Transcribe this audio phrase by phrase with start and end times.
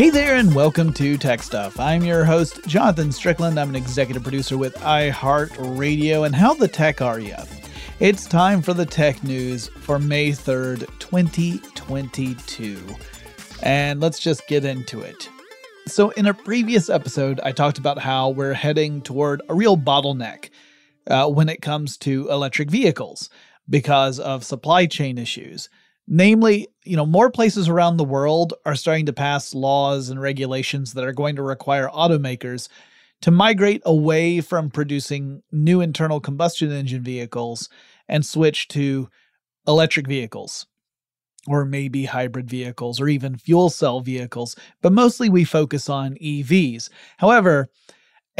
[0.00, 1.78] Hey there, and welcome to Tech Stuff.
[1.78, 3.60] I'm your host, Jonathan Strickland.
[3.60, 6.24] I'm an executive producer with iHeartRadio.
[6.24, 7.36] And how the tech are you?
[7.98, 12.96] It's time for the tech news for May 3rd, 2022.
[13.62, 15.28] And let's just get into it.
[15.86, 20.48] So, in a previous episode, I talked about how we're heading toward a real bottleneck
[21.08, 23.28] uh, when it comes to electric vehicles
[23.68, 25.68] because of supply chain issues.
[26.12, 30.92] Namely, you know, more places around the world are starting to pass laws and regulations
[30.94, 32.68] that are going to require automakers
[33.22, 37.68] to migrate away from producing new internal combustion engine vehicles
[38.08, 39.08] and switch to
[39.68, 40.66] electric vehicles
[41.46, 46.90] or maybe hybrid vehicles or even fuel cell vehicles, but mostly we focus on EVs.
[47.18, 47.68] However,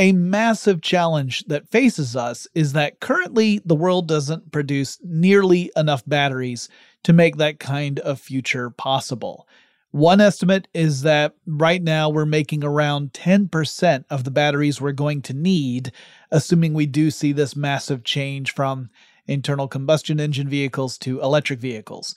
[0.01, 6.03] a massive challenge that faces us is that currently the world doesn't produce nearly enough
[6.07, 6.71] batteries
[7.03, 9.47] to make that kind of future possible.
[9.91, 15.21] One estimate is that right now we're making around 10% of the batteries we're going
[15.23, 15.93] to need,
[16.31, 18.89] assuming we do see this massive change from
[19.27, 22.15] internal combustion engine vehicles to electric vehicles.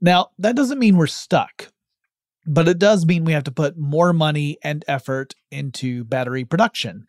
[0.00, 1.71] Now, that doesn't mean we're stuck,
[2.46, 7.06] but it does mean we have to put more money and effort into battery production.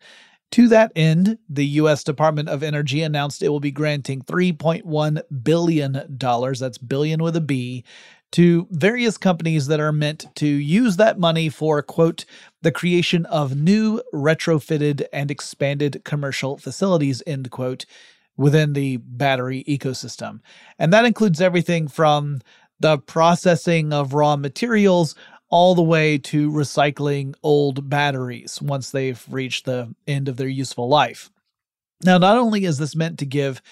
[0.52, 2.04] To that end, the U.S.
[2.04, 7.84] Department of Energy announced it will be granting $3.1 billion, that's billion with a B,
[8.32, 12.24] to various companies that are meant to use that money for, quote,
[12.62, 17.84] the creation of new, retrofitted, and expanded commercial facilities, end quote,
[18.36, 20.40] within the battery ecosystem.
[20.78, 22.40] And that includes everything from
[22.80, 25.14] the processing of raw materials
[25.54, 30.88] all the way to recycling old batteries once they've reached the end of their useful
[30.88, 31.30] life.
[32.02, 33.62] Now, not only is this meant to give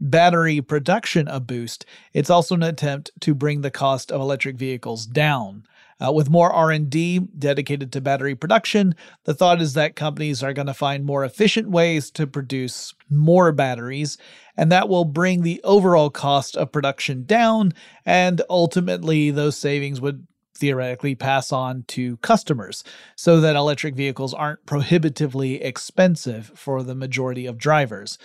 [0.00, 1.84] battery production a boost,
[2.14, 5.64] it's also an attempt to bring the cost of electric vehicles down.
[6.02, 8.94] Uh, with more R&D dedicated to battery production,
[9.24, 13.52] the thought is that companies are going to find more efficient ways to produce more
[13.52, 14.16] batteries,
[14.56, 17.74] and that will bring the overall cost of production down,
[18.06, 22.82] and ultimately those savings would theoretically pass on to customers
[23.14, 28.18] so that electric vehicles aren't prohibitively expensive for the majority of drivers.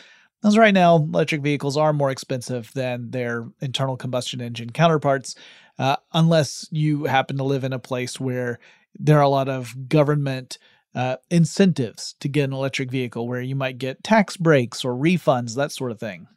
[0.44, 5.36] As right now, electric vehicles are more expensive than their internal combustion engine counterparts,
[5.78, 8.60] uh, unless you happen to live in a place where
[9.00, 10.58] there are a lot of government
[10.96, 15.56] uh, incentives to get an electric vehicle, where you might get tax breaks or refunds,
[15.56, 16.28] that sort of thing.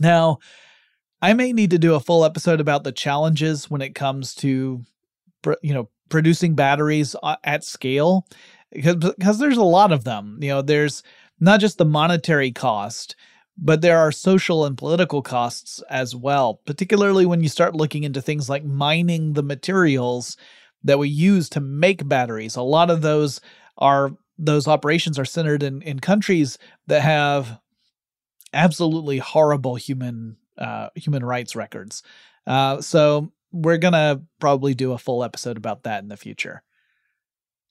[0.00, 0.38] Now,
[1.22, 4.82] I may need to do a full episode about the challenges when it comes to,
[5.62, 8.26] you know, producing batteries uh, at scale,
[8.72, 10.38] because because there's a lot of them.
[10.40, 11.02] You know, there's
[11.38, 13.16] not just the monetary cost
[13.62, 18.22] but there are social and political costs as well, particularly when you start looking into
[18.22, 20.36] things like mining the materials
[20.82, 22.56] that we use to make batteries.
[22.56, 23.40] A lot of those
[23.76, 26.56] are those operations are centered in, in countries
[26.86, 27.60] that have
[28.54, 32.02] absolutely horrible human uh, human rights records.
[32.46, 36.62] Uh, so we're gonna probably do a full episode about that in the future.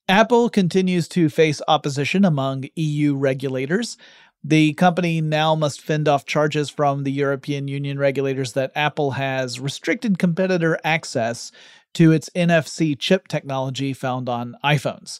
[0.07, 3.95] Apple continues to face opposition among EU regulators.
[4.43, 9.59] The company now must fend off charges from the European Union regulators that Apple has
[9.59, 11.51] restricted competitor access
[11.93, 15.19] to its NFC chip technology found on iPhones.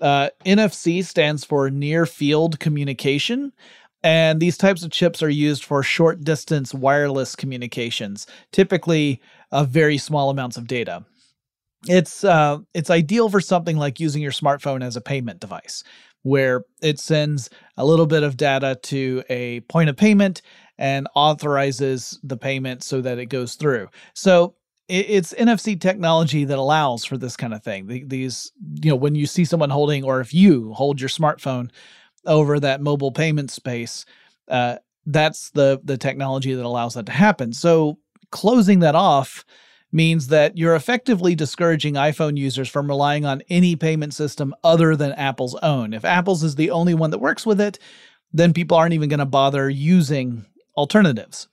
[0.00, 3.52] Uh, NFC stands for Near Field Communication,
[4.02, 9.98] and these types of chips are used for short distance wireless communications, typically of very
[9.98, 11.04] small amounts of data.
[11.86, 15.84] It's uh, it's ideal for something like using your smartphone as a payment device
[16.22, 20.42] where it sends a little bit of data to a point of payment
[20.76, 23.88] and authorizes the payment so that it goes through.
[24.14, 24.54] So
[24.88, 28.08] it's NFC technology that allows for this kind of thing.
[28.08, 28.52] These,
[28.82, 31.70] you know, when you see someone holding, or if you hold your smartphone
[32.24, 34.06] over that mobile payment space,
[34.48, 37.52] uh, that's the the technology that allows that to happen.
[37.52, 37.98] So
[38.30, 39.44] closing that off
[39.90, 45.12] means that you're effectively discouraging iPhone users from relying on any payment system other than
[45.12, 45.94] Apple's own.
[45.94, 47.78] If Apple's is the only one that works with it,
[48.32, 50.44] then people aren't even going to bother using
[50.76, 51.48] alternatives.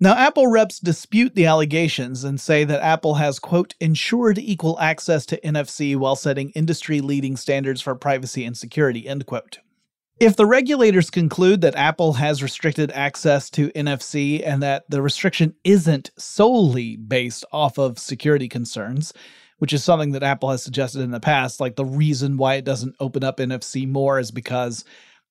[0.00, 5.24] Now, Apple reps dispute the allegations and say that Apple has, quote, ensured equal access
[5.26, 9.60] to NFC while setting industry leading standards for privacy and security, end quote.
[10.24, 15.54] If the regulators conclude that Apple has restricted access to NFC and that the restriction
[15.64, 19.12] isn't solely based off of security concerns,
[19.58, 22.64] which is something that Apple has suggested in the past, like the reason why it
[22.64, 24.86] doesn't open up NFC more is because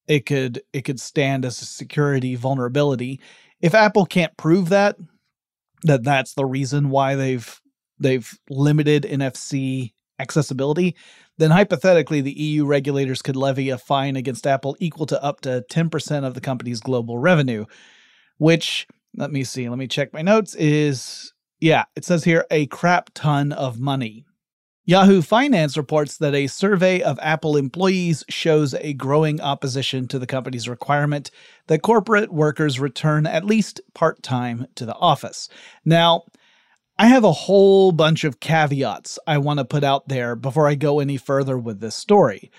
[0.07, 3.19] it could it could stand as a security vulnerability.
[3.61, 4.95] If Apple can't prove that
[5.81, 7.59] that that's the reason why they've
[7.97, 10.95] they've limited NFC accessibility,
[11.37, 15.63] then hypothetically the EU regulators could levy a fine against Apple equal to up to
[15.69, 17.65] 10% of the company's global revenue,
[18.37, 22.67] which, let me see, let me check my notes, is, yeah, it says here a
[22.67, 24.25] crap ton of money.
[24.85, 30.27] Yahoo Finance reports that a survey of Apple employees shows a growing opposition to the
[30.27, 31.31] company's requirement
[31.67, 35.47] that corporate workers return at least part time to the office.
[35.85, 36.23] Now,
[36.97, 40.75] I have a whole bunch of caveats I want to put out there before I
[40.75, 42.51] go any further with this story.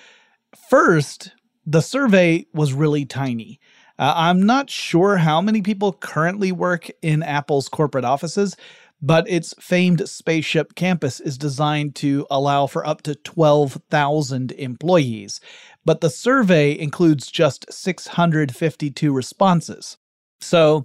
[0.68, 1.32] First,
[1.64, 3.60] the survey was really tiny.
[3.96, 8.56] Uh, I'm not sure how many people currently work in Apple's corporate offices,
[9.00, 15.40] but its famed spaceship campus is designed to allow for up to 12,000 employees.
[15.84, 19.96] But the survey includes just 652 responses.
[20.40, 20.84] So,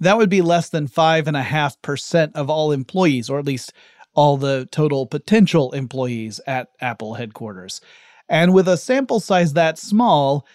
[0.00, 3.72] that would be less than 5.5% of all employees, or at least
[4.14, 7.80] all the total potential employees at Apple headquarters.
[8.28, 10.46] And with a sample size that small,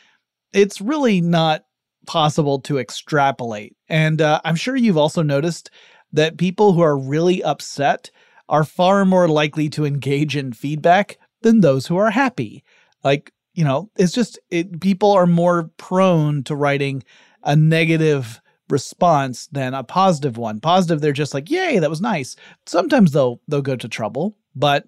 [0.54, 1.66] it's really not
[2.06, 3.76] possible to extrapolate.
[3.90, 5.72] And uh, I'm sure you've also noticed
[6.12, 8.12] that people who are really upset
[8.50, 12.64] are far more likely to engage in feedback than those who are happy.
[13.04, 17.04] Like, you know, it's just it, people are more prone to writing
[17.44, 20.60] a negative response than a positive one.
[20.60, 24.88] Positive, they're just like, "Yay, that was nice." Sometimes they'll they'll go to trouble, but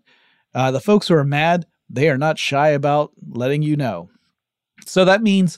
[0.53, 4.10] uh, the folks who are mad, they are not shy about letting you know.
[4.86, 5.58] So that means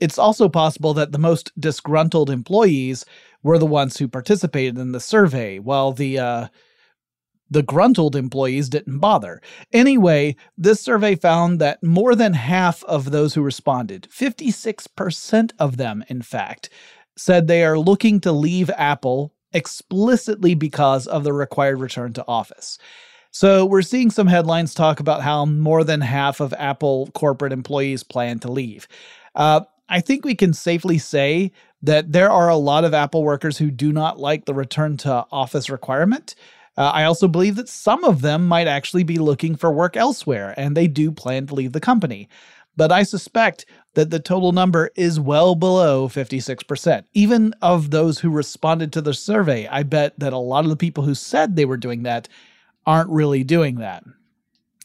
[0.00, 3.04] it's also possible that the most disgruntled employees
[3.42, 6.48] were the ones who participated in the survey, while the uh,
[7.50, 9.40] the gruntled employees didn't bother.
[9.72, 16.04] Anyway, this survey found that more than half of those who responded, 56% of them,
[16.08, 16.68] in fact,
[17.18, 22.78] said they are looking to leave Apple explicitly because of the required return to office.
[23.30, 28.02] So we're seeing some headlines talk about how more than half of Apple corporate employees
[28.02, 28.88] plan to leave.
[29.34, 33.58] Uh, I think we can safely say that there are a lot of Apple workers
[33.58, 36.34] who do not like the return to office requirement.
[36.76, 40.54] Uh, I also believe that some of them might actually be looking for work elsewhere,
[40.56, 42.28] and they do plan to leave the company.
[42.78, 47.02] But I suspect that the total number is well below 56%.
[47.12, 50.76] Even of those who responded to the survey, I bet that a lot of the
[50.76, 52.28] people who said they were doing that
[52.86, 54.04] aren't really doing that.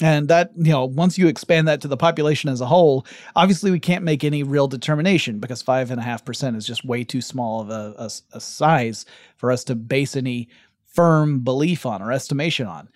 [0.01, 3.69] And that, you know, once you expand that to the population as a whole, obviously
[3.69, 7.93] we can't make any real determination because 5.5% is just way too small of a,
[7.99, 9.05] a, a size
[9.37, 10.49] for us to base any
[10.87, 12.89] firm belief on or estimation on.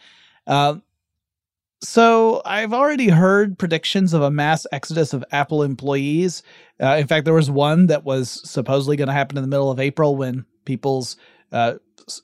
[0.48, 0.78] Uh,
[1.82, 6.44] so I've already heard predictions of a mass exodus of Apple employees.
[6.82, 9.70] Uh, in fact, there was one that was supposedly going to happen in the middle
[9.70, 11.18] of April when people's
[11.52, 11.76] uh,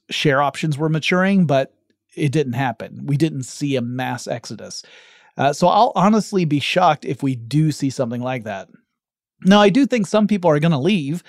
[0.09, 1.73] share options were maturing, but
[2.15, 3.05] it didn't happen.
[3.05, 4.83] We didn't see a mass exodus.
[5.37, 8.69] Uh, so I'll honestly be shocked if we do see something like that.
[9.45, 11.23] Now, I do think some people are going to leave,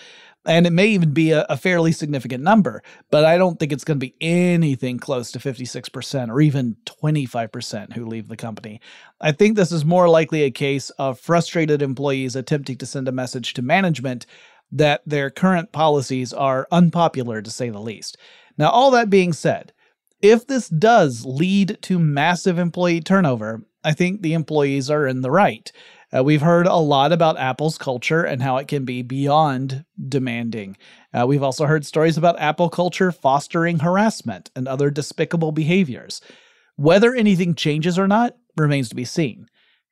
[0.46, 3.84] and it may even be a, a, fairly significant number, but I don't think it's
[3.84, 8.80] going to be anything close to 56% or even 25% who leave the company.
[9.20, 13.12] I think this is more likely a case of frustrated employees attempting to send a
[13.12, 14.26] message to management
[14.70, 18.16] that their current policies are unpopular to say the least.
[18.58, 19.72] Now, all that being said,
[20.20, 25.30] if this does lead to massive employee turnover, I think the employees are in the
[25.30, 25.70] right.
[26.14, 30.76] Uh, we've heard a lot about Apple's culture and how it can be beyond demanding.
[31.12, 36.20] Uh, we've also heard stories about Apple culture fostering harassment and other despicable behaviors.
[36.76, 39.48] Whether anything changes or not remains to be seen.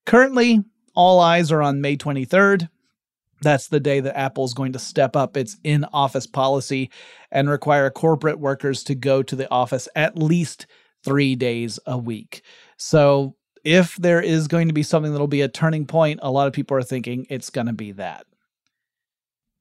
[0.06, 0.62] Currently,
[0.94, 2.68] all eyes are on May 23rd.
[3.40, 6.90] That's the day that Apple is going to step up its in office policy
[7.32, 10.66] and require corporate workers to go to the office at least
[11.04, 12.42] three days a week.
[12.76, 16.46] So if there is going to be something that'll be a turning point, a lot
[16.46, 18.26] of people are thinking it's going to be that.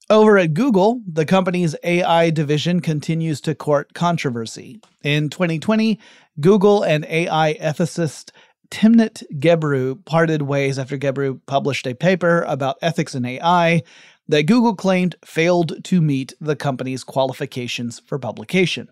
[0.09, 4.81] Over at Google, the company's AI division continues to court controversy.
[5.03, 5.99] In 2020,
[6.41, 8.31] Google and AI ethicist
[8.69, 13.83] Timnit Gebru parted ways after Gebru published a paper about ethics in AI
[14.27, 18.89] that Google claimed failed to meet the company's qualifications for publication.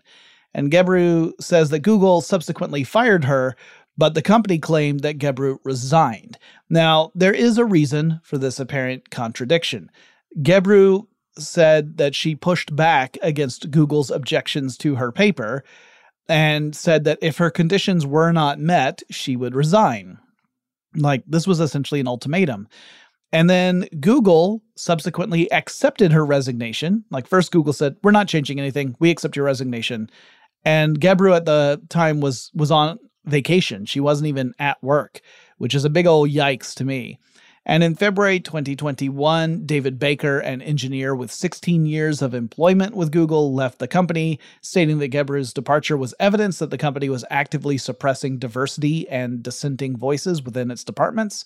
[0.52, 3.56] And Gebru says that Google subsequently fired her
[4.00, 6.38] but the company claimed that Gebru resigned.
[6.70, 9.90] Now, there is a reason for this apparent contradiction.
[10.38, 11.06] Gebru
[11.38, 15.64] said that she pushed back against Google's objections to her paper
[16.30, 20.18] and said that if her conditions were not met, she would resign.
[20.96, 22.68] Like, this was essentially an ultimatum.
[23.32, 27.04] And then Google subsequently accepted her resignation.
[27.10, 28.96] Like, first, Google said, We're not changing anything.
[28.98, 30.08] We accept your resignation.
[30.64, 33.86] And Gebru at the time was was on vacation.
[33.86, 35.20] She wasn't even at work,
[35.58, 37.18] which is a big old yikes to me.
[37.66, 43.54] And in February 2021, David Baker, an engineer with 16 years of employment with Google,
[43.54, 48.38] left the company, stating that Gebru's departure was evidence that the company was actively suppressing
[48.38, 51.44] diversity and dissenting voices within its departments.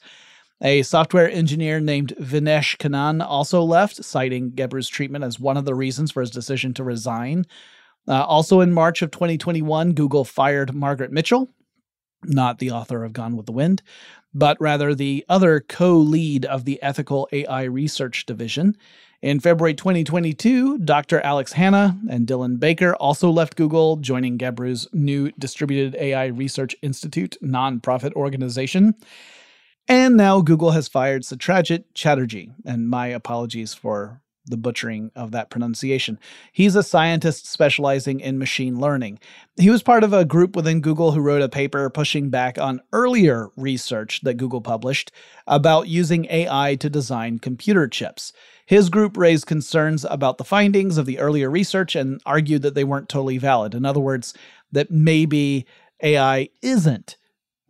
[0.63, 5.75] A software engineer named Vinesh Kannan also left, citing Gebru's treatment as one of the
[5.75, 7.45] reasons for his decision to resign.
[8.07, 11.51] Uh, also in March of 2021, Google fired Margaret Mitchell,
[12.27, 13.83] not the author of Gone with the Wind,
[14.33, 18.77] but rather the other co lead of the Ethical AI Research Division.
[19.23, 21.21] In February 2022, Dr.
[21.21, 27.39] Alex Hanna and Dylan Baker also left Google, joining Gebru's new Distributed AI Research Institute
[27.43, 28.95] nonprofit organization.
[29.89, 35.51] And now Google has fired Satrajit Chatterjee, and my apologies for the butchering of that
[35.51, 36.19] pronunciation.
[36.53, 39.19] He's a scientist specializing in machine learning.
[39.57, 42.81] He was part of a group within Google who wrote a paper pushing back on
[42.93, 45.13] earlier research that Google published
[45.47, 48.33] about using AI to design computer chips.
[48.67, 52.85] His group raised concerns about the findings of the earlier research and argued that they
[52.85, 53.75] weren't totally valid.
[53.75, 54.35] In other words,
[54.73, 55.67] that maybe
[56.03, 57.17] AI isn't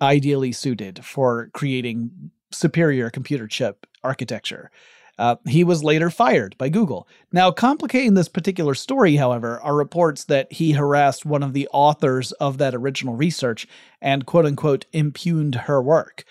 [0.01, 4.71] ideally suited for creating superior computer chip architecture.
[5.19, 7.07] Uh, he was later fired by Google.
[7.33, 12.33] Now, complicating this particular story, however, are reports that he harassed one of the authors
[12.33, 13.67] of that original research
[14.01, 16.25] and quote unquote impugned her work.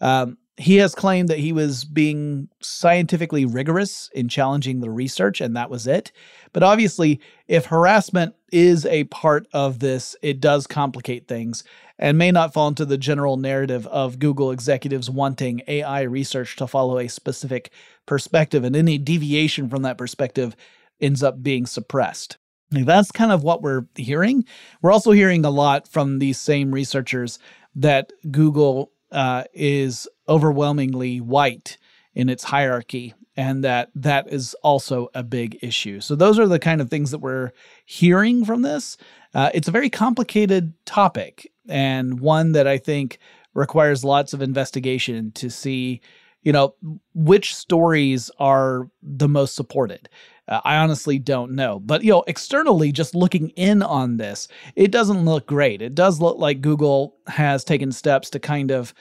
[0.00, 5.54] Um, he has claimed that he was being scientifically rigorous in challenging the research, and
[5.54, 6.12] that was it.
[6.52, 11.62] But obviously, if harassment is a part of this, it does complicate things
[11.98, 16.66] and may not fall into the general narrative of Google executives wanting AI research to
[16.66, 17.70] follow a specific
[18.06, 20.56] perspective, and any deviation from that perspective
[21.00, 22.38] ends up being suppressed.
[22.70, 24.44] that's kind of what we're hearing.
[24.80, 27.38] We're also hearing a lot from these same researchers
[27.74, 31.78] that Google uh, is overwhelmingly white
[32.14, 36.00] in its hierarchy and that that is also a big issue.
[36.00, 37.52] So those are the kind of things that we're
[37.84, 38.96] hearing from this.
[39.34, 43.18] Uh, it's a very complicated topic and one that I think
[43.52, 46.00] requires lots of investigation to see
[46.46, 46.76] you know,
[47.12, 50.08] which stories are the most supported?
[50.46, 51.80] Uh, I honestly don't know.
[51.80, 55.82] But, you know, externally, just looking in on this, it doesn't look great.
[55.82, 58.94] It does look like Google has taken steps to kind of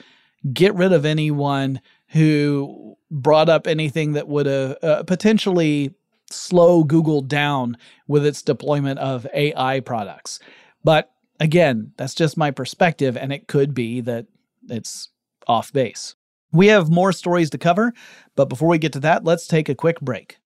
[0.53, 5.93] get rid of anyone who brought up anything that would uh, uh, potentially
[6.29, 10.39] slow Google down with its deployment of AI products.
[10.83, 14.27] But again, that's just my perspective, and it could be that
[14.69, 15.09] it's
[15.47, 16.15] off base.
[16.51, 17.93] We have more stories to cover,
[18.35, 20.37] but before we get to that, let's take a quick break.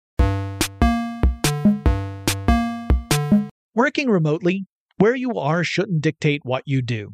[3.76, 4.66] Working remotely,
[4.98, 7.14] where you are shouldn't dictate what you do.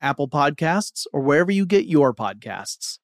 [0.00, 2.98] Apple Podcasts, or wherever you get your podcasts.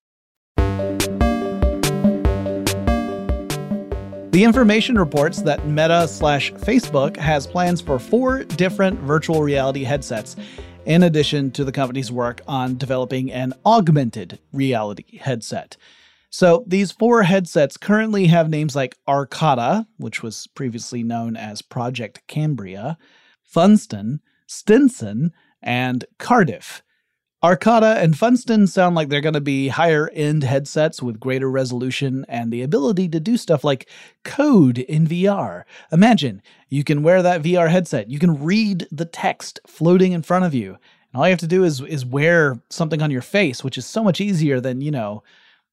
[4.32, 10.36] The information reports that Meta slash Facebook has plans for four different virtual reality headsets,
[10.86, 15.76] in addition to the company's work on developing an augmented reality headset.
[16.30, 22.22] So these four headsets currently have names like Arcata, which was previously known as Project
[22.26, 22.96] Cambria,
[23.44, 26.82] Funston, Stinson, and Cardiff.
[27.44, 32.24] Arcata and Funston sound like they're going to be higher end headsets with greater resolution
[32.28, 33.88] and the ability to do stuff like
[34.22, 35.64] code in VR.
[35.90, 40.44] Imagine you can wear that VR headset, you can read the text floating in front
[40.44, 40.78] of you.
[41.12, 43.86] And all you have to do is is wear something on your face, which is
[43.86, 45.24] so much easier than, you know,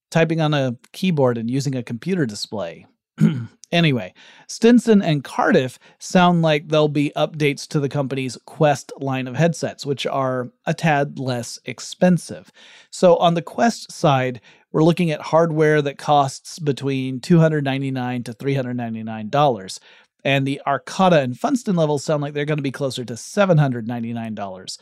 [0.10, 2.88] typing on a keyboard and using a computer display.
[3.72, 4.14] Anyway,
[4.48, 9.86] Stinson and Cardiff sound like they'll be updates to the company's Quest line of headsets,
[9.86, 12.52] which are a tad less expensive.
[12.90, 19.80] So, on the Quest side, we're looking at hardware that costs between $299 to $399.
[20.24, 24.78] And the Arcata and Funston levels sound like they're going to be closer to $799.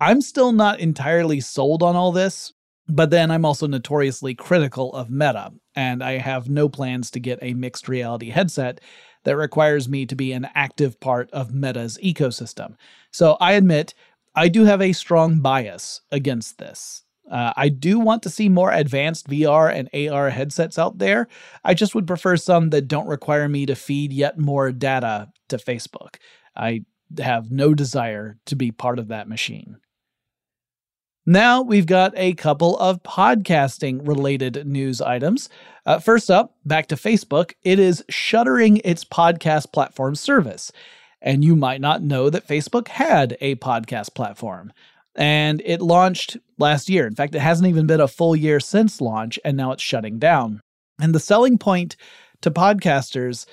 [0.00, 2.52] I'm still not entirely sold on all this,
[2.88, 7.38] but then I'm also notoriously critical of Meta, and I have no plans to get
[7.42, 8.80] a mixed reality headset
[9.24, 12.74] that requires me to be an active part of Meta's ecosystem.
[13.12, 13.94] So I admit
[14.34, 17.04] I do have a strong bias against this.
[17.30, 21.28] Uh, I do want to see more advanced VR and AR headsets out there.
[21.64, 25.56] I just would prefer some that don't require me to feed yet more data to
[25.56, 26.16] Facebook.
[26.56, 26.84] I
[27.18, 29.76] have no desire to be part of that machine.
[31.24, 35.48] Now we've got a couple of podcasting related news items.
[35.86, 40.72] Uh, first up, back to Facebook, it is shuttering its podcast platform service.
[41.20, 44.72] And you might not know that Facebook had a podcast platform.
[45.14, 47.06] And it launched last year.
[47.06, 50.18] In fact, it hasn't even been a full year since launch, and now it's shutting
[50.18, 50.60] down.
[51.00, 51.94] And the selling point
[52.40, 53.46] to podcasters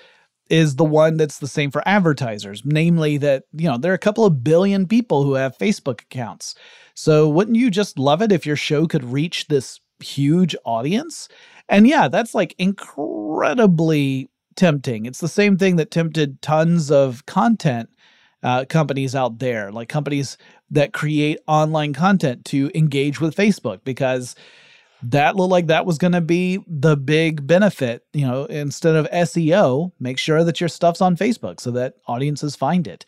[0.50, 4.00] is the one that's the same for advertisers, namely that, you know, there are a
[4.00, 6.56] couple of billion people who have Facebook accounts.
[6.96, 11.30] So wouldn't you just love it if your show could reach this huge audience?
[11.70, 15.06] And yeah, that's like incredibly tempting.
[15.06, 17.90] It's the same thing that tempted tons of content
[18.42, 20.38] uh, companies out there, like companies
[20.72, 24.36] that create online content to engage with Facebook, because
[25.04, 28.06] that looked like that was going to be the big benefit.
[28.14, 32.56] You know, instead of SEO, make sure that your stuff's on Facebook so that audiences
[32.56, 33.06] find it.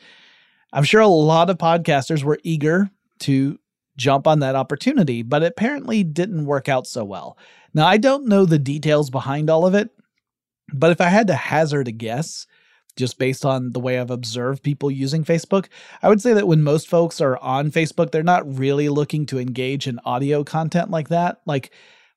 [0.73, 3.59] I'm sure a lot of podcasters were eager to
[3.97, 7.37] jump on that opportunity, but it apparently didn't work out so well.
[7.73, 9.89] Now, I don't know the details behind all of it,
[10.73, 12.47] but if I had to hazard a guess,
[12.95, 15.67] just based on the way I've observed people using Facebook,
[16.01, 19.39] I would say that when most folks are on Facebook, they're not really looking to
[19.39, 21.41] engage in audio content like that.
[21.45, 21.71] Like,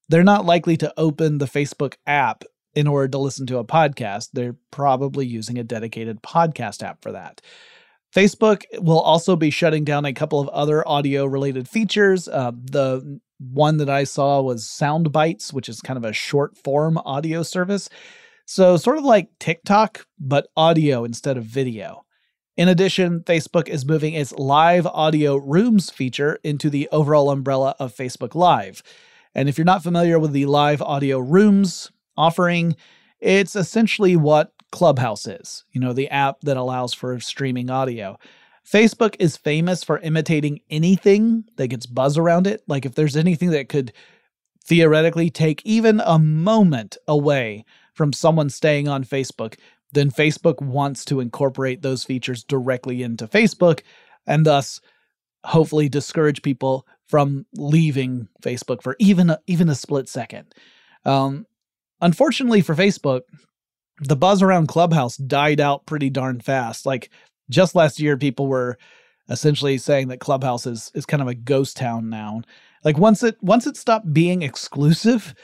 [0.08, 4.30] they're not likely to open the Facebook app in order to listen to a podcast.
[4.32, 7.40] They're probably using a dedicated podcast app for that.
[8.14, 12.28] Facebook will also be shutting down a couple of other audio related features.
[12.28, 16.56] Uh, the one that I saw was Sound Bites, which is kind of a short
[16.56, 17.88] form audio service.
[18.46, 22.04] So, sort of like TikTok, but audio instead of video.
[22.56, 27.94] In addition, Facebook is moving its live audio rooms feature into the overall umbrella of
[27.94, 28.82] Facebook Live.
[29.34, 32.76] And if you're not familiar with the live audio rooms offering,
[33.18, 38.18] it's essentially what Clubhouse is, you know, the app that allows for streaming audio.
[38.70, 42.62] Facebook is famous for imitating anything that gets buzz around it.
[42.68, 43.92] Like if there's anything that could
[44.64, 49.56] theoretically take even a moment away from someone staying on Facebook,
[49.92, 53.82] then Facebook wants to incorporate those features directly into Facebook
[54.26, 54.80] and thus
[55.44, 60.54] hopefully discourage people from leaving Facebook for even a, even a split second.
[61.04, 61.46] Um,
[62.00, 63.22] unfortunately for Facebook,
[64.00, 66.86] the buzz around Clubhouse died out pretty darn fast.
[66.86, 67.10] Like
[67.50, 68.78] just last year, people were
[69.28, 72.42] essentially saying that Clubhouse is is kind of a ghost town now.
[72.84, 75.34] Like once it once it stopped being exclusive,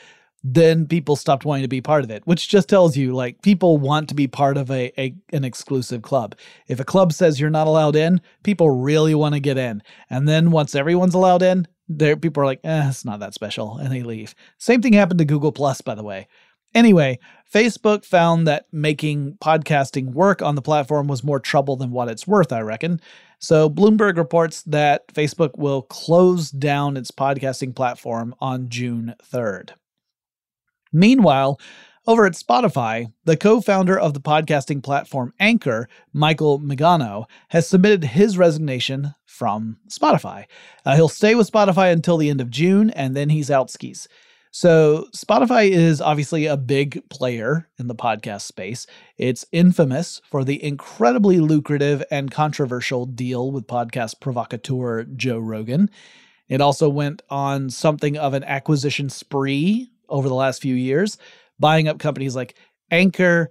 [0.43, 3.77] then people stopped wanting to be part of it, which just tells you like people
[3.77, 6.35] want to be part of a, a an exclusive club.
[6.67, 9.83] If a club says you're not allowed in, people really want to get in.
[10.09, 13.77] And then once everyone's allowed in, there people are like, eh, it's not that special,
[13.79, 14.35] and they leave.
[14.59, 16.29] Same thing happened to Google Plus, by the way.
[16.73, 17.19] Anyway,
[17.53, 22.29] Facebook found that making podcasting work on the platform was more trouble than what it's
[22.29, 23.01] worth, I reckon.
[23.41, 29.71] So Bloomberg reports that Facebook will close down its podcasting platform on June 3rd.
[30.93, 31.61] Meanwhile,
[32.07, 38.05] over at Spotify, the co founder of the podcasting platform Anchor, Michael Mignano, has submitted
[38.05, 40.47] his resignation from Spotify.
[40.85, 44.09] Uh, he'll stay with Spotify until the end of June, and then he's out skis.
[44.53, 48.87] So, Spotify is obviously a big player in the podcast space.
[49.17, 55.89] It's infamous for the incredibly lucrative and controversial deal with podcast provocateur Joe Rogan.
[56.49, 61.19] It also went on something of an acquisition spree over the last few years,
[61.59, 62.55] buying up companies like
[62.91, 63.51] Anchor,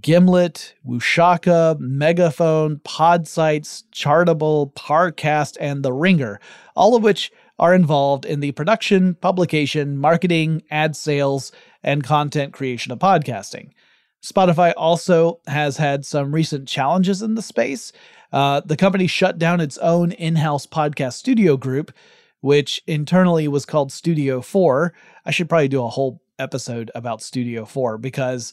[0.00, 6.40] Gimlet, Whooshkaa, Megaphone, Podsights, Chartable, Parcast, and The Ringer,
[6.74, 12.92] all of which are involved in the production, publication, marketing, ad sales, and content creation
[12.92, 13.70] of podcasting.
[14.22, 17.92] Spotify also has had some recent challenges in the space.
[18.32, 21.92] Uh, the company shut down its own in house podcast studio group,
[22.46, 24.94] which internally was called Studio 4.
[25.24, 28.52] I should probably do a whole episode about Studio 4 because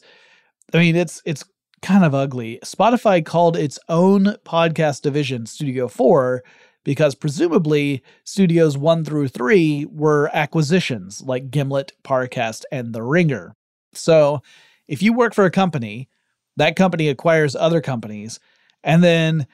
[0.72, 1.44] I mean it's it's
[1.80, 2.58] kind of ugly.
[2.64, 6.42] Spotify called its own podcast division Studio 4
[6.82, 13.54] because presumably studios one through three were acquisitions like Gimlet, Parcast, and The Ringer.
[13.92, 14.42] So
[14.88, 16.08] if you work for a company,
[16.56, 18.40] that company acquires other companies,
[18.82, 19.46] and then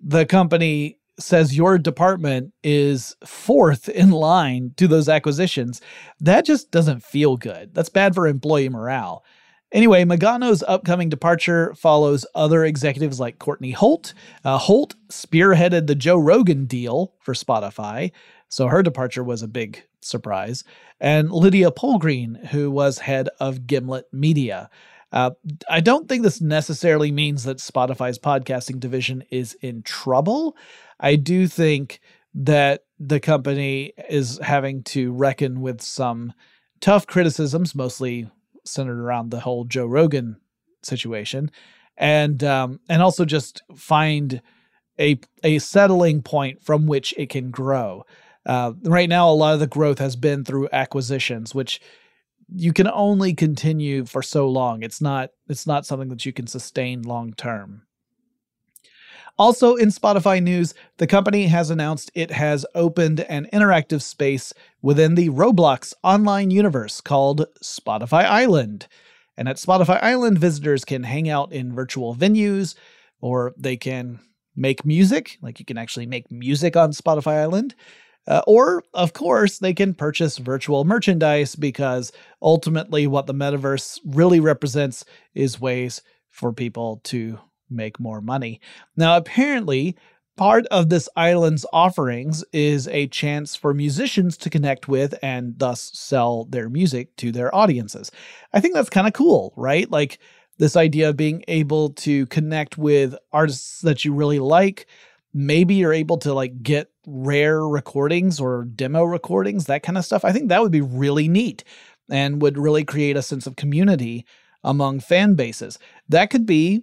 [0.00, 5.80] the company says your department is fourth in line to those acquisitions,
[6.20, 7.74] that just doesn't feel good.
[7.74, 9.24] That's bad for employee morale.
[9.70, 14.14] Anyway, Mignano's upcoming departure follows other executives like Courtney Holt.
[14.42, 18.12] Uh, Holt spearheaded the Joe Rogan deal for Spotify,
[18.48, 20.64] so her departure was a big surprise.
[21.00, 24.70] And Lydia Polgreen, who was head of Gimlet Media.
[25.12, 25.30] Uh,
[25.70, 30.56] I don't think this necessarily means that Spotify's podcasting division is in trouble.
[31.00, 32.00] I do think
[32.34, 36.32] that the company is having to reckon with some
[36.80, 38.30] tough criticisms, mostly
[38.64, 40.36] centered around the whole Joe Rogan
[40.82, 41.50] situation,
[41.96, 44.42] and um, and also just find
[44.98, 48.04] a a settling point from which it can grow.
[48.46, 51.80] Uh, right now, a lot of the growth has been through acquisitions, which
[52.54, 54.82] you can only continue for so long.
[54.82, 57.82] It's not it's not something that you can sustain long term.
[59.38, 65.14] Also, in Spotify news, the company has announced it has opened an interactive space within
[65.14, 68.88] the Roblox online universe called Spotify Island.
[69.36, 72.74] And at Spotify Island, visitors can hang out in virtual venues
[73.20, 74.18] or they can
[74.56, 77.76] make music, like you can actually make music on Spotify Island.
[78.26, 82.10] Uh, or, of course, they can purchase virtual merchandise because
[82.42, 87.38] ultimately, what the metaverse really represents is ways for people to
[87.70, 88.60] make more money.
[88.96, 89.96] Now, apparently,
[90.36, 95.90] part of this island's offerings is a chance for musicians to connect with and thus
[95.92, 98.10] sell their music to their audiences.
[98.52, 99.90] I think that's kind of cool, right?
[99.90, 100.18] Like
[100.58, 104.86] this idea of being able to connect with artists that you really like.
[105.34, 110.24] Maybe you're able to like get rare recordings or demo recordings, that kind of stuff.
[110.24, 111.64] I think that would be really neat
[112.10, 114.24] and would really create a sense of community
[114.64, 115.78] among fan bases.
[116.08, 116.82] That could be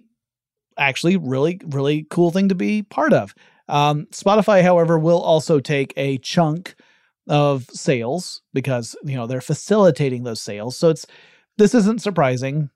[0.78, 3.34] actually really, really cool thing to be part of.
[3.68, 6.74] Um, Spotify, however, will also take a chunk
[7.28, 10.76] of sales because you know they're facilitating those sales.
[10.76, 11.06] So it's
[11.58, 12.70] this isn't surprising.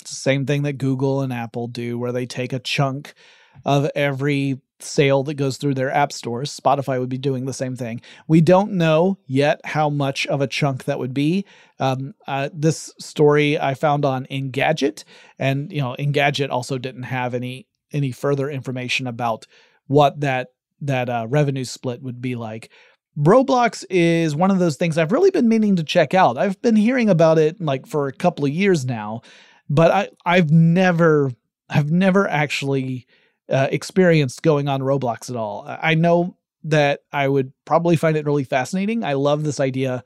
[0.00, 3.14] It's the same thing that Google and Apple do, where they take a chunk
[3.64, 6.58] of every sale that goes through their app stores.
[6.58, 8.00] Spotify would be doing the same thing.
[8.26, 11.44] We don't know yet how much of a chunk that would be.
[11.80, 15.04] Um, uh, this story I found on Engadget,
[15.38, 19.46] and you know, Engadget also didn't have any any further information about
[19.86, 20.48] what that
[20.80, 22.70] that uh, revenue split would be like.
[23.18, 26.38] Roblox is one of those things I've really been meaning to check out.
[26.38, 29.22] I've been hearing about it like for a couple of years now,
[29.68, 31.32] but I I've never
[31.68, 33.06] I've never actually
[33.48, 35.64] uh, experienced going on Roblox at all.
[35.66, 39.04] I know that I would probably find it really fascinating.
[39.04, 40.04] I love this idea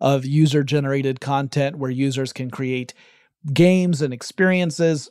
[0.00, 2.94] of user generated content where users can create
[3.52, 5.10] games and experiences.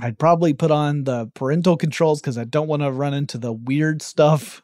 [0.00, 3.52] I'd probably put on the parental controls because I don't want to run into the
[3.52, 4.62] weird stuff.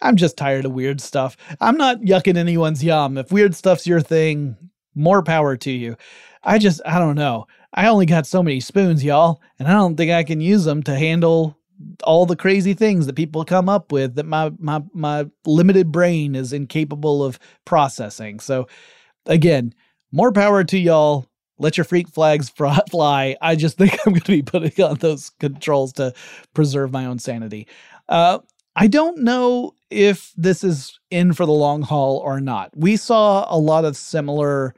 [0.00, 1.36] I'm just tired of weird stuff.
[1.60, 3.18] I'm not yucking anyone's yum.
[3.18, 4.56] If weird stuff's your thing,
[4.94, 5.96] more power to you.
[6.42, 7.46] I just, I don't know.
[7.72, 10.82] I only got so many spoons, y'all, and I don't think I can use them
[10.84, 11.56] to handle
[12.04, 16.34] all the crazy things that people come up with that my my my limited brain
[16.34, 18.40] is incapable of processing.
[18.40, 18.68] So
[19.26, 19.74] again,
[20.12, 21.26] more power to y'all.
[21.58, 22.48] Let your freak flags
[22.90, 23.36] fly.
[23.40, 26.12] I just think I'm going to be putting on those controls to
[26.54, 27.68] preserve my own sanity.
[28.08, 28.38] Uh,
[28.74, 32.70] I don't know if this is in for the long haul or not.
[32.74, 34.74] We saw a lot of similar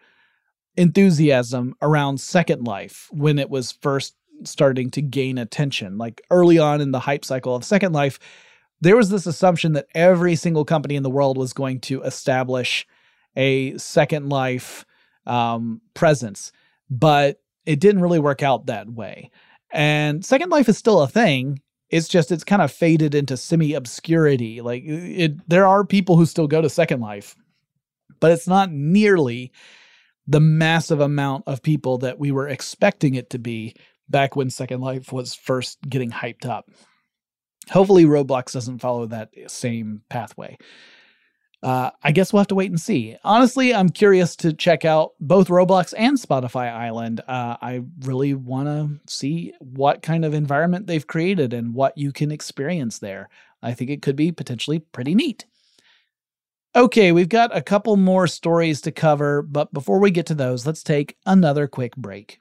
[0.77, 5.99] enthusiasm around Second Life when it was first starting to gain attention.
[5.99, 8.19] Like early on in the hype cycle of Second Life,
[8.81, 12.87] there was this assumption that every single company in the world was going to establish
[13.37, 14.85] a Second Life
[15.27, 16.53] um, presence,
[16.91, 19.31] but it didn't really work out that way.
[19.71, 21.61] And Second Life is still a thing.
[21.91, 24.61] It's just it's kind of faded into semi obscurity.
[24.61, 27.37] Like it, there are people who still go to Second Life,
[28.21, 29.53] but it's not nearly
[30.27, 33.75] the massive amount of people that we were expecting it to be
[34.09, 36.71] back when Second Life was first getting hyped up.
[37.71, 40.57] Hopefully, Roblox doesn't follow that same pathway.
[41.63, 43.17] Uh, I guess we'll have to wait and see.
[43.25, 47.23] Honestly, I'm curious to check out both Roblox and Spotify Island.
[47.27, 52.13] Uh, I really want to see what kind of environment they've created and what you
[52.13, 53.31] can experience there.
[53.63, 55.47] I think it could be potentially pretty neat.
[56.77, 60.67] Okay, we've got a couple more stories to cover, but before we get to those,
[60.67, 62.41] let's take another quick break.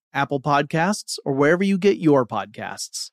[0.13, 3.11] Apple Podcasts, or wherever you get your podcasts.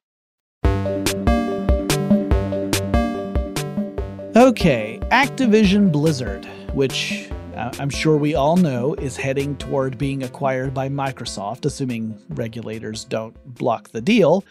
[4.36, 10.72] Okay, Activision Blizzard, which uh, I'm sure we all know is heading toward being acquired
[10.72, 14.44] by Microsoft, assuming regulators don't block the deal.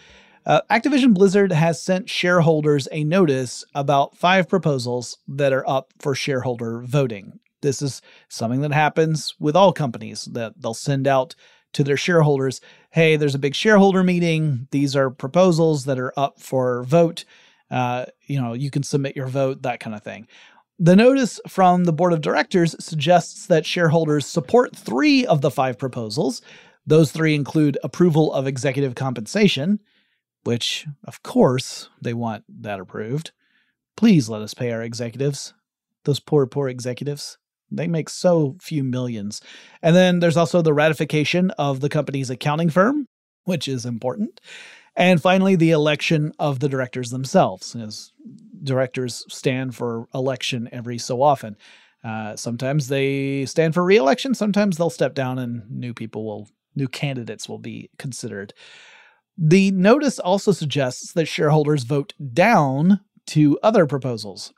[0.45, 6.13] Uh, Activision Blizzard has sent shareholders a notice about five proposals that are up for
[6.13, 7.39] shareholder voting.
[7.62, 11.33] This is something that happens with all companies that they'll send out
[11.73, 12.62] to their shareholders
[12.97, 14.67] hey, there's a big shareholder meeting.
[14.71, 17.25] These are proposals that are up for vote.
[17.69, 20.27] Uh, you know, you can submit your vote, that kind of thing.
[20.80, 25.77] The notice from the board of directors suggests that shareholders support three of the five
[25.77, 26.41] proposals.
[26.88, 29.80] Those three include approval of executive compensation,
[30.43, 33.32] which, of course, they want that approved.
[33.95, 35.53] Please let us pay our executives,
[36.06, 37.38] those poor, poor executives.
[37.71, 39.41] They make so few millions.
[39.82, 43.08] And then there's also the ratification of the company's accounting firm,
[43.43, 44.39] which is important.
[44.95, 48.12] And finally, the election of the directors themselves, as
[48.63, 51.56] directors stand for election every so often.
[52.04, 56.87] Uh, sometimes they stand for reelection, sometimes they'll step down and new people will, new
[56.87, 58.54] candidates will be considered.
[59.37, 64.54] The notice also suggests that shareholders vote down to other proposals.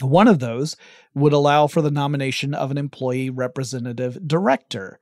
[0.00, 0.76] One of those
[1.14, 4.98] would allow for the nomination of an employee representative director,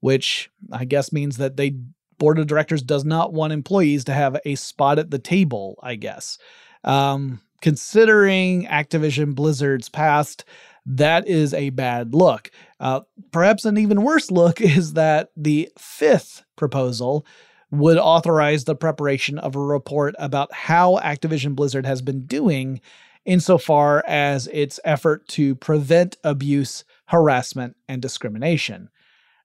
[0.00, 1.76] which I guess means that the
[2.18, 5.96] board of directors does not want employees to have a spot at the table, I
[5.96, 6.38] guess.
[6.84, 10.44] Um, considering Activision Blizzard's past,
[10.86, 12.50] that is a bad look.
[12.80, 13.00] Uh,
[13.32, 17.26] perhaps an even worse look is that the fifth proposal
[17.70, 22.80] would authorize the preparation of a report about how Activision Blizzard has been doing
[23.24, 28.88] insofar as its effort to prevent abuse, harassment, and discrimination.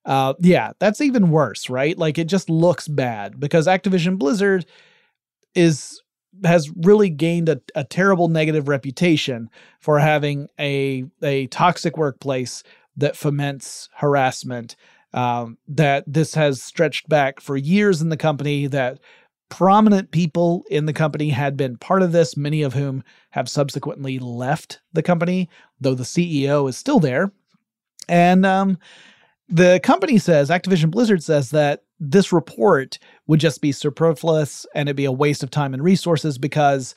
[0.05, 1.97] Uh, yeah, that's even worse, right?
[1.97, 4.65] Like it just looks bad because Activision Blizzard
[5.55, 6.01] is
[6.45, 9.49] has really gained a, a terrible negative reputation
[9.79, 12.63] for having a a toxic workplace
[12.97, 14.75] that foments harassment.
[15.11, 18.67] Um, that this has stretched back for years in the company.
[18.67, 18.99] That
[19.49, 24.19] prominent people in the company had been part of this, many of whom have subsequently
[24.19, 25.49] left the company,
[25.81, 27.31] though the CEO is still there.
[28.07, 28.77] And um,
[29.47, 34.95] the company says, Activision Blizzard says that this report would just be superfluous and it'd
[34.95, 36.95] be a waste of time and resources because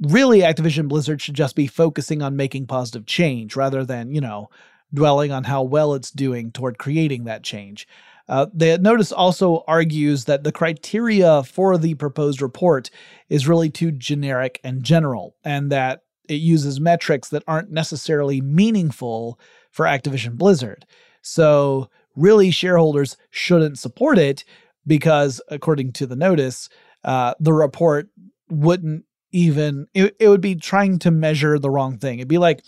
[0.00, 4.48] really Activision Blizzard should just be focusing on making positive change rather than, you know,
[4.94, 7.86] dwelling on how well it's doing toward creating that change.
[8.32, 12.88] Uh, the notice also argues that the criteria for the proposed report
[13.28, 19.38] is really too generic and general, and that it uses metrics that aren't necessarily meaningful
[19.70, 20.86] for Activision Blizzard.
[21.20, 24.44] So, really, shareholders shouldn't support it
[24.86, 26.70] because, according to the notice,
[27.04, 28.08] uh, the report
[28.48, 32.18] wouldn't even it, it would be trying to measure the wrong thing.
[32.18, 32.62] It'd be like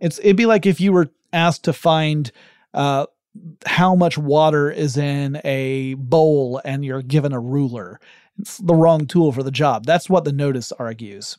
[0.00, 2.30] it's it'd be like if you were asked to find
[2.74, 3.06] uh,
[3.66, 8.00] how much water is in a bowl and you're given a ruler.
[8.38, 9.84] It's the wrong tool for the job.
[9.84, 11.38] That's what the notice argues.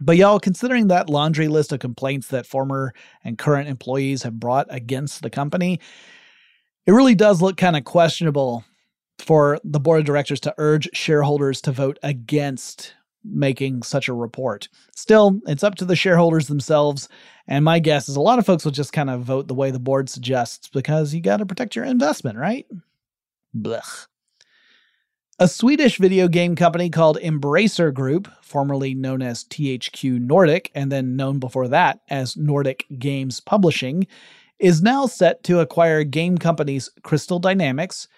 [0.00, 2.94] But y'all, considering that laundry list of complaints that former
[3.24, 5.80] and current employees have brought against the company,
[6.86, 8.64] it really does look kind of questionable
[9.18, 12.94] for the board of directors to urge shareholders to vote against
[13.24, 14.68] making such a report.
[14.94, 17.08] Still, it's up to the shareholders themselves,
[17.48, 19.70] and my guess is a lot of folks will just kind of vote the way
[19.70, 22.66] the board suggests because you got to protect your investment, right?
[23.56, 24.06] Blech.
[25.40, 31.16] A Swedish video game company called Embracer Group, formerly known as THQ Nordic and then
[31.16, 34.06] known before that as Nordic Games Publishing,
[34.58, 38.08] is now set to acquire game companies Crystal Dynamics,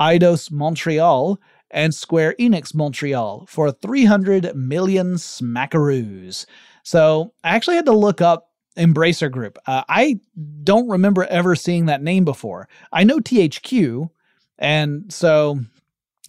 [0.00, 1.38] Eidos Montreal,
[1.70, 6.46] and Square Enix Montreal for 300 million smackaroos.
[6.82, 9.58] So I actually had to look up Embracer Group.
[9.66, 10.20] Uh, I
[10.62, 12.68] don't remember ever seeing that name before.
[12.92, 14.10] I know THQ,
[14.58, 15.60] and so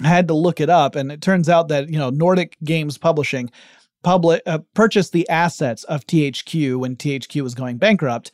[0.01, 2.97] I had to look it up, and it turns out that you know Nordic Games
[2.97, 3.51] Publishing
[4.03, 8.31] public uh, purchased the assets of THQ when THQ was going bankrupt.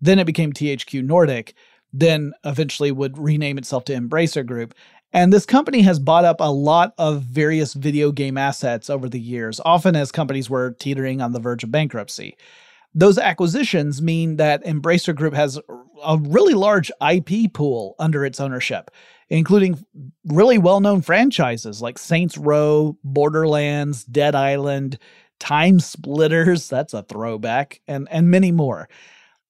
[0.00, 1.54] Then it became THQ Nordic.
[1.92, 4.74] Then eventually would rename itself to Embracer Group.
[5.12, 9.20] And this company has bought up a lot of various video game assets over the
[9.20, 12.36] years, often as companies were teetering on the verge of bankruptcy.
[12.96, 15.60] Those acquisitions mean that Embracer Group has
[16.04, 18.90] a really large IP pool under its ownership
[19.28, 19.84] including
[20.26, 24.98] really well known franchises like Saints Row, Borderlands, Dead Island,
[25.38, 28.88] Time Splitters, that's a throwback, and, and many more.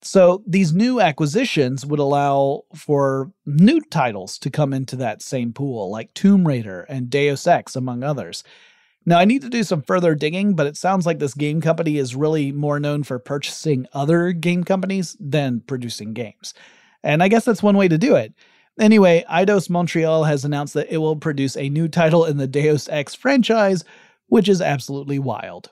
[0.03, 5.91] So these new acquisitions would allow for new titles to come into that same pool,
[5.91, 8.45] like Tomb Raider and Deus Ex, among others.
[9.09, 11.97] Now, I need to do some further digging, but it sounds like this game company
[11.97, 16.55] is really more known for purchasing other game companies than producing games.
[17.05, 18.35] And I guess that's one way to do it.
[18.81, 22.89] Anyway, Eidos Montreal has announced that it will produce a new title in the Deus
[22.89, 23.85] Ex franchise,
[24.27, 25.71] which is absolutely wild.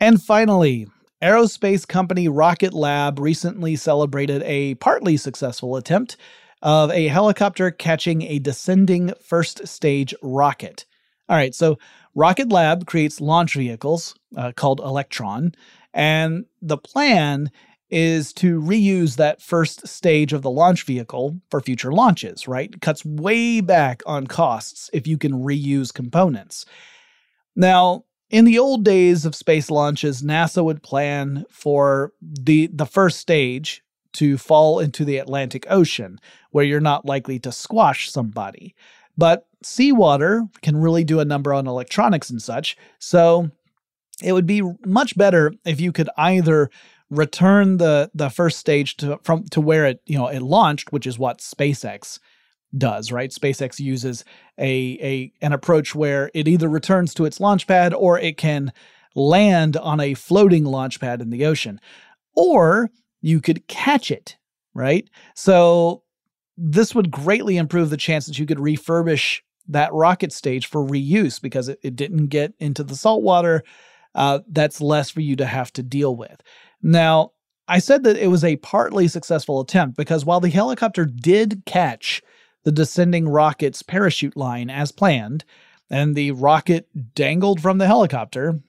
[0.00, 0.86] And finally,
[1.22, 6.16] aerospace company Rocket Lab recently celebrated a partly successful attempt
[6.62, 10.86] of a helicopter catching a descending first stage rocket.
[11.30, 11.78] All right, so
[12.16, 15.52] Rocket Lab creates launch vehicles uh, called Electron,
[15.94, 17.52] and the plan
[17.88, 22.80] is to reuse that first stage of the launch vehicle for future launches, right?
[22.80, 26.66] Cuts way back on costs if you can reuse components.
[27.54, 33.20] Now, in the old days of space launches, NASA would plan for the the first
[33.20, 33.82] stage
[34.14, 36.18] to fall into the Atlantic Ocean,
[36.50, 38.74] where you're not likely to squash somebody.
[39.16, 43.50] But seawater can really do a number on electronics and such, so
[44.22, 46.70] it would be much better if you could either
[47.10, 51.06] return the the first stage to from to where it you know it launched, which
[51.06, 52.18] is what SpaceX
[52.76, 53.30] does, right?
[53.30, 54.24] SpaceX uses
[54.58, 58.72] a a an approach where it either returns to its launch pad or it can
[59.14, 61.80] land on a floating launch pad in the ocean.
[62.36, 62.90] Or
[63.20, 64.36] you could catch it,
[64.72, 65.08] right?
[65.34, 66.04] So
[66.56, 69.40] this would greatly improve the chance that you could refurbish
[69.72, 73.62] that rocket stage for reuse because it, it didn't get into the salt water.
[74.14, 76.42] Uh, that's less for you to have to deal with.
[76.82, 77.32] Now,
[77.68, 82.20] I said that it was a partly successful attempt because while the helicopter did catch
[82.64, 85.44] the descending rocket's parachute line as planned,
[85.88, 88.60] and the rocket dangled from the helicopter.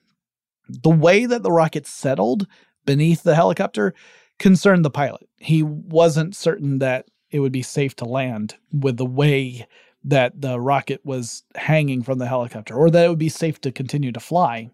[0.68, 2.46] The way that the rocket settled
[2.84, 3.94] beneath the helicopter
[4.38, 5.28] concerned the pilot.
[5.38, 9.66] He wasn't certain that it would be safe to land with the way
[10.04, 13.72] that the rocket was hanging from the helicopter, or that it would be safe to
[13.72, 14.70] continue to fly.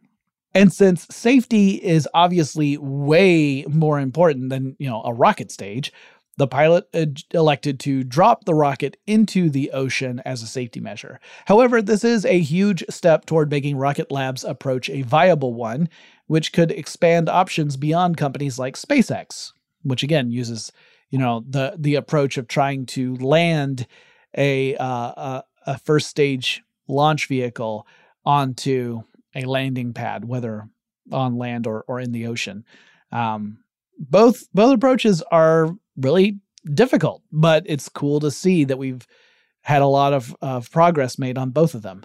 [0.54, 5.92] And since safety is obviously way more important than, you know, a rocket stage,
[6.38, 6.88] the pilot
[7.32, 11.18] elected to drop the rocket into the ocean as a safety measure.
[11.46, 15.88] However, this is a huge step toward making Rocket Lab's approach a viable one,
[16.28, 19.52] which could expand options beyond companies like SpaceX,
[19.82, 20.70] which again uses,
[21.10, 23.86] you know, the the approach of trying to land
[24.36, 27.86] a uh, a, a first stage launch vehicle
[28.24, 29.02] onto
[29.34, 30.68] a landing pad, whether
[31.12, 32.64] on land or, or in the ocean.
[33.12, 33.58] Um,
[33.98, 36.38] both both approaches are really
[36.74, 39.06] difficult, but it's cool to see that we've
[39.62, 42.02] had a lot of, of progress made on both of them.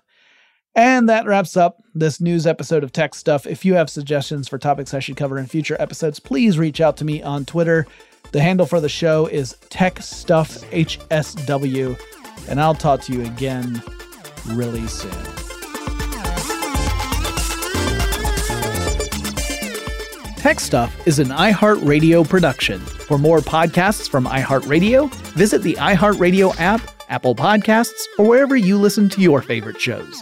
[0.75, 3.45] And that wraps up this news episode of Tech Stuff.
[3.45, 6.97] If you have suggestions for topics I should cover in future episodes, please reach out
[6.97, 7.85] to me on Twitter.
[8.31, 11.99] The handle for the show is TechStuffHSW,
[12.49, 13.83] and I'll talk to you again
[14.47, 15.11] really soon.
[20.37, 22.79] Tech Stuff is an iHeartRadio production.
[22.79, 29.07] For more podcasts from iHeartRadio, visit the iHeartRadio app, Apple Podcasts, or wherever you listen
[29.09, 30.21] to your favorite shows.